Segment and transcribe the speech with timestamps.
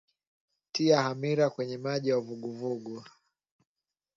[0.71, 3.03] Tia hamira kwenye maji ya uvuguvugu